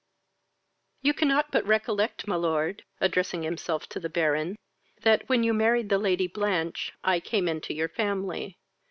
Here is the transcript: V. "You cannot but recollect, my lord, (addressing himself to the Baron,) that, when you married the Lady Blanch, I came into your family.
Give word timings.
V. 1.03 1.09
"You 1.09 1.13
cannot 1.13 1.51
but 1.51 1.63
recollect, 1.63 2.27
my 2.27 2.35
lord, 2.35 2.83
(addressing 2.99 3.43
himself 3.43 3.87
to 3.89 3.99
the 3.99 4.09
Baron,) 4.09 4.55
that, 5.03 5.29
when 5.29 5.43
you 5.43 5.53
married 5.53 5.89
the 5.89 5.99
Lady 5.99 6.25
Blanch, 6.25 6.91
I 7.03 7.19
came 7.19 7.47
into 7.47 7.71
your 7.75 7.89
family. 7.89 8.57